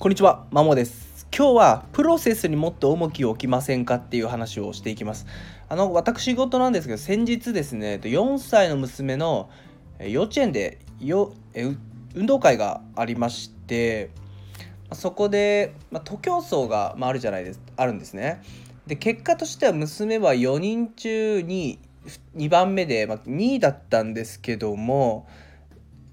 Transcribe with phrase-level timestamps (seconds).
[0.00, 1.26] こんにちは、まもです。
[1.30, 5.26] 今日はプロセスにもっと重きを置きませんかっていう話をしていきます。
[5.68, 9.50] あの、私事なんですけど、先日ですね、4歳の娘の
[9.98, 11.34] 幼稚園でよ
[12.14, 14.08] 運動会がありまして、
[14.92, 18.40] そこで、ま、徒競走が、まあ、るじゃないです、あるんですね。
[18.86, 21.78] で、結果としては娘は4人中に
[22.38, 25.28] 2番目で、ま、2位だったんですけども、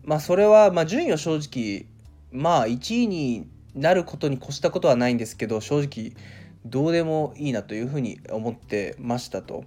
[0.03, 1.85] まあ、それは、ま、順位は正直、
[2.33, 6.13] まあ、1位になることに越したことはないんですけど正直
[6.65, 9.63] どうでもいいなというふうに思ってましたと。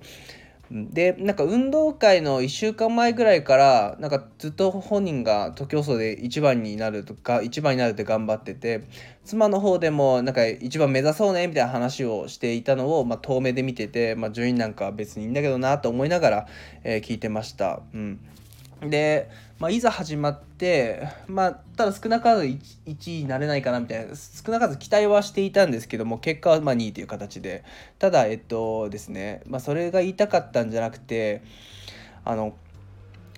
[0.72, 8.84] でなんか運動会の1週間前ぐらいからなんかずっと本人が徒競走で1番になるとか1番になるって頑張ってて
[9.24, 16.46] 妻の方でもなんか1番目指そうねみたいな話をしていたのを、まあ、遠目で見てて、まあ、順位なんかは別にいいんだけどなと思いながら、
[16.84, 17.80] えー、聞いてました。
[17.92, 18.20] うん
[18.82, 27.62] で、まあ、いざ始まって、まあ、ただ少なからず 1, 1位になれないかなみたいな少なからず期待はしていたんですけども結果はま2位という形で
[27.98, 31.42] ただえっとですね、まあ、それが言いたかったんじゃなくて
[32.24, 32.54] あの、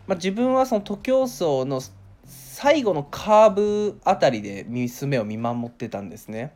[0.07, 1.81] まあ、自分はその徒競走の
[2.27, 6.55] 最後のカーブあたりで娘を見守ってたんですね。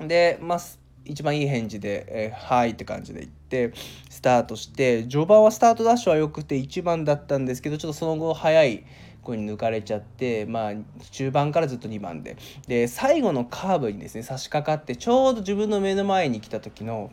[0.00, 0.60] で、まあ、
[1.04, 3.72] 一番いい返事で「えー、はい」って感じで言って
[4.08, 8.84] スタートして序盤はスタートダッシュは良くて1番だったんですけどちょっとその後早い
[9.22, 10.72] 子に抜かれちゃってまあ
[11.10, 12.36] 中盤からずっと2番で。
[12.66, 17.10] で最後のカーブにですね差し掛かってちょうど自分の目の前に来た時の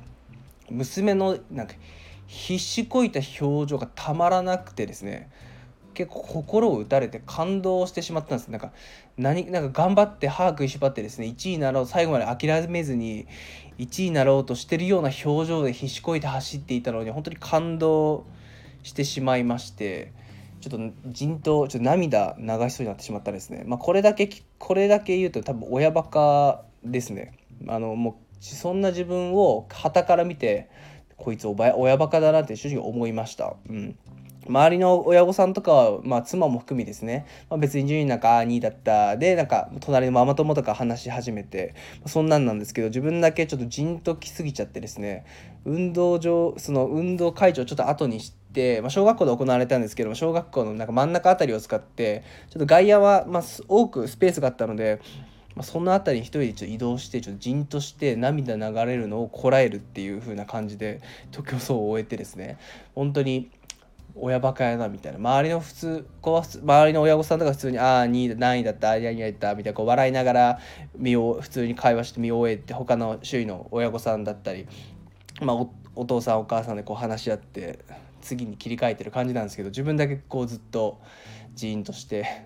[0.70, 1.74] 娘のなんか
[2.28, 5.30] 必死こいた表情がたまらなくてですね
[6.06, 8.72] 結構心を打たれて感動してしまったんですなんか
[9.18, 13.28] 何なんか頑張って歯食いしばってですね1位になろう最後まで諦めずに
[13.78, 18.26] 1位になろうとしてるような表情で必死こいて走っていたのに本当に感動
[18.82, 20.12] してしまいまして
[20.62, 23.64] ちょっとじんとちょっと涙流しそうになってしまったんですね。
[23.66, 27.34] まあ、これだけこれだけ言うと多分親バカですね。
[27.68, 30.70] あのもうそんな自分を傍から見て
[31.18, 33.56] こいつ親バカだなって正直思いました。
[33.70, 33.98] うん
[34.48, 39.18] 周りの親御さんとかは、まあ、妻も含みですね、まあ、別に順位なんか2位だった。
[39.18, 41.76] でなんか隣のママ友とか話し始めて。
[42.04, 45.26] まそんなんなんですけど自分だけちょっとじんときすぎちゃってですね。
[45.66, 55.00] 運動場その運動会場ちょっと後にして、まあ、小学校で行われたんですけど小学校のなんか真ん中あたりを使ってちょっと外野は、まあ、多くスペースがあったので
[55.56, 61.02] まあ、その辺りに一人でちょっと移動してちょっとじんとして涙流れるのをこらえるっていう風な感じで
[61.32, 62.58] 徒競走を終えてですね。
[62.96, 63.50] 本当に
[64.16, 70.60] 親バカやなみたいな周りの普通子は周りの親御さんとか普通に「ああ2位何位だったああ何位だった」みたいなこう笑いながら
[70.98, 74.68] 身を普通に会話して見終えて他の周囲の親御さんだったり、
[75.42, 77.80] まあ、おお父さんお母さんでこう話し合って
[78.22, 81.00] 次に切り替えてる感じなんですけど自分だけこうずっと
[81.54, 82.46] ジーンとして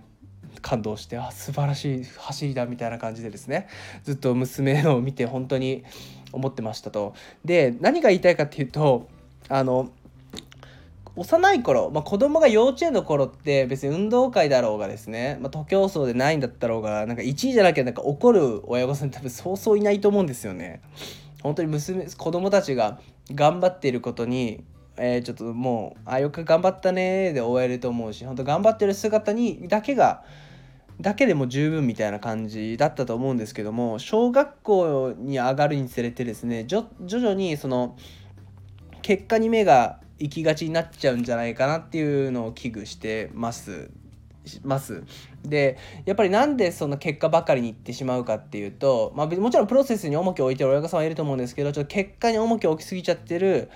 [0.61, 3.67] 感動してあ素晴らしい走りだみたいな感じでですね
[4.03, 5.83] ずっと娘を見て本当に
[6.31, 7.13] 思ってましたと。
[7.43, 9.07] で何が言いたいかっていうと
[9.47, 9.91] あの
[11.15, 20.81] 幼い頃、まあ、子供が幼稚園の頃って別に運動会だろうがですね、まあ、徒競走でないんだったろうがなんか1位じゃなきゃなんか怒る親御さん多分そうそういないと思うんですよね。
[21.41, 22.99] 本当に娘子供たちが
[23.33, 24.63] 頑張っていることに
[24.97, 30.23] えー、ちょっともう「あよく頑張ったね」で終えると思うし本当頑張ってる姿にだけが
[31.01, 37.97] だけでも十分みたいな感じだったと思うんですけども小学校に上がるにつれてですね徐々にその
[39.01, 43.89] 結果に目が行きがちになっちゃうんじゃないかなっていうのを危惧してます
[44.63, 45.03] ます
[45.43, 53.69] でやっぱりなんでその結果ばかりにいってしまうかっていうと、まあ、もちろんプロセスに重きを置いてる親御さんはいると思うんですけどちょっと結果に重きを置きすぎちゃってる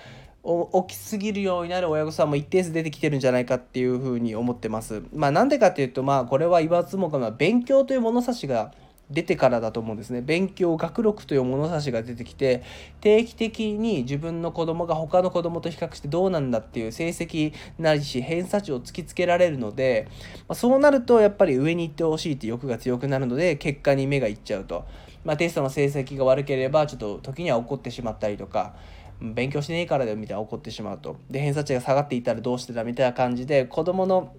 [0.88, 5.02] 起きすぎるようになる親御さんも一定数出てきてるんじゃないかっていうふうに思ってます。
[5.12, 8.72] まあなんでかっていうとまあこれは言わずもがな勉強という物差しが
[9.10, 10.22] 出てからだと思うんですね。
[10.22, 12.62] 勉強学力という物差しが出てきて
[13.00, 20.06] 定期的に自分の子供が他の子供と比較してどうなんだっていう成績なりし偏差値を突きつけられるので、
[20.48, 24.84] まあ、そうなるとやっぱり上に行ってほしいって欲が強くなるので結果に目がいっちゃうと、
[25.24, 28.74] まあ、テストの成績が悪ければちょっと時には怒ってしまったりとか
[29.20, 31.16] 勉強しねえからだよみたいな怒ってしまうと。
[31.30, 34.34] で偏差値が下がっていたらどうしてだみたいな感じで子供の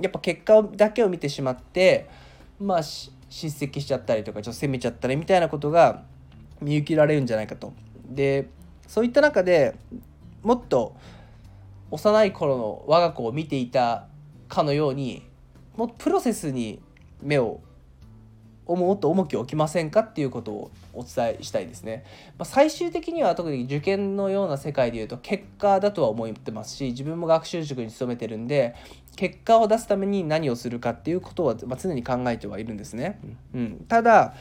[0.00, 2.08] やっぱ結果だけを見てしまって
[2.58, 2.82] まあ
[3.34, 6.04] 叱責しちゃったりとかちょっと責めちゃったりみたいなことが
[6.60, 7.72] 見受けられるんじゃないかと。
[8.08, 8.48] で
[8.86, 9.74] そういった中で
[10.42, 10.94] もっと
[11.90, 14.06] 幼い頃の我が子を見ていた
[14.48, 15.28] かのように
[15.76, 16.80] もっとプロセスに
[17.22, 17.60] 目を
[18.66, 22.04] もっと重きを置きませんかっていうことをお伝えしたいですね。
[22.38, 28.74] まあ、最終的には特に受験のような世界でいうと結果だとは思ってますし自分も学習塾に勤めてるんで
[29.16, 33.20] 結果を出すために何をするかっていうことは、まあ、常に考えてはいるんですね。
[33.54, 34.34] うん、ただ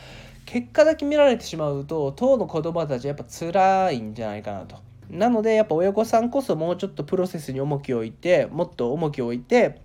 [0.46, 4.78] 結果だけ見られてしまうと当の子供たちはやっぱ辛いんじゃないかなと。
[5.10, 9.81] なのでやっぱ親御さんこそもうちょっとプロセスに重きを置いてもっと重きを置いて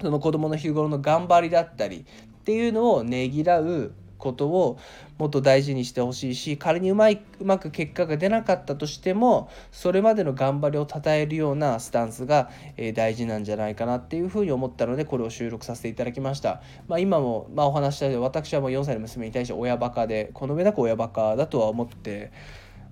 [0.00, 2.06] その子供の日頃の頑張りだったり
[2.42, 4.78] っていうのをねぎらうことを
[5.18, 16.62] もっと大事にしてほしいし仮にうまいうまく結果が出なかったとしてもそれまでの頑張りを称えるようなスタンスが、え大事なんじゃないかなっていうふうに思ったのでこれを収録させていただきました。
[16.88, 22.32] まあ、今も、まあ、お話したように私はもう4歳の娘に対して親バカでこの上なく親バカだとは思って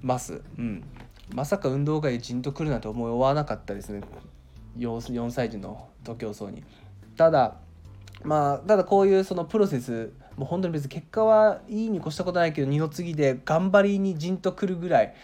[0.00, 0.42] ます。
[0.58, 0.84] うん
[1.32, 4.00] まさか運動会でじんとくるなんて思わなかったですね
[4.78, 6.64] 4, 4歳児の徒競走に。
[7.16, 7.56] ただ
[8.22, 15.14] まあただこういうそのプロセスもう本当に別に結果はいいに越したことないけど二の次で頑張りにじんとくるぐらい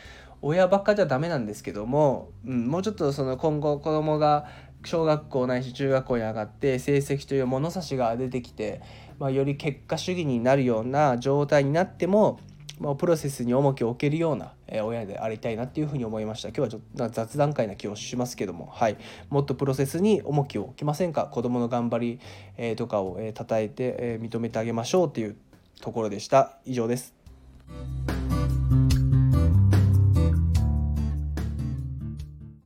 [0.42, 4.46] 親ばっかじゃダメなんですけども、うん、もうちょっとその今後子供が
[4.84, 8.80] 小学校ないし中学校に上がって成績という物差しが出てきて、
[9.18, 12.38] まあ、より結果主義になるような状態になっても
[12.78, 16.48] まあ、プロセスに重きを置けるような、え親でありたいなっていうふうに思いました。
[16.48, 18.98] 今日はちょっと雑談会な気をしますけども、はい、
[19.30, 21.26] もっとプロセスに重きを置きませんか？
[21.26, 22.20] 子どもの頑張り、
[22.56, 25.36] えとかを、えー、称えて、え認めてあげましょうっていう
[25.80, 26.58] ところでした。
[26.64, 27.14] 以上です。